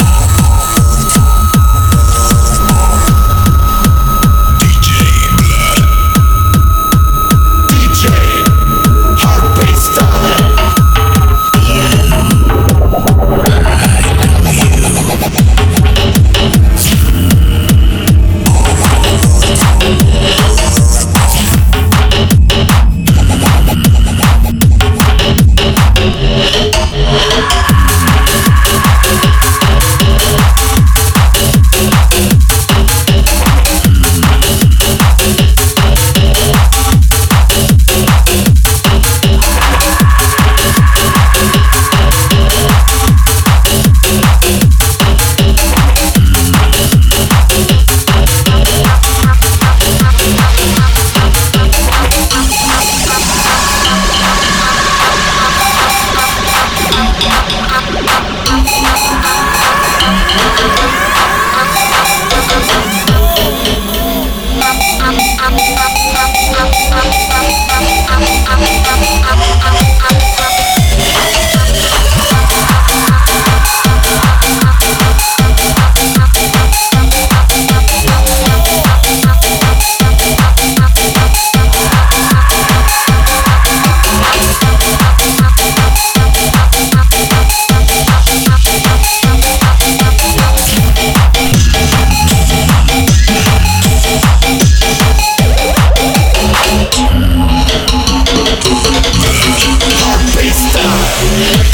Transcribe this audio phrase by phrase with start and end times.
[0.00, 0.27] Ah!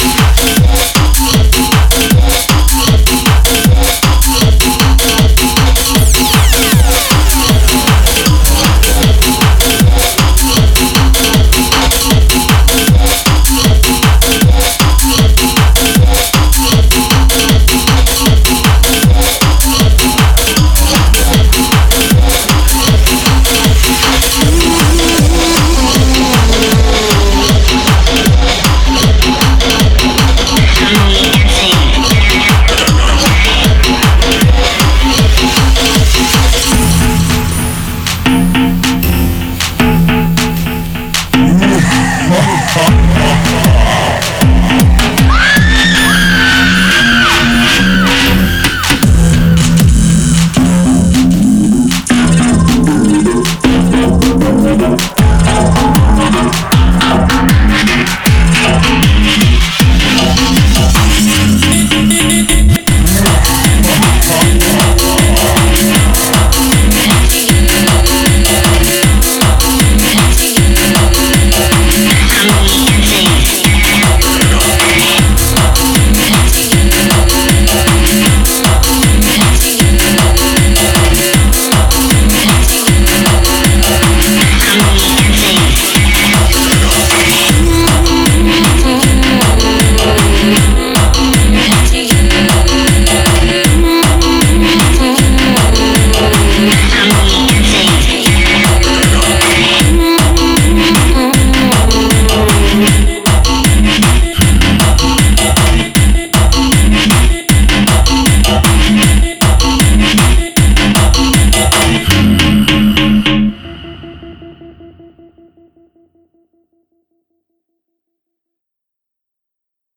[0.04, 0.73] Yeah.
[42.76, 43.13] Huh?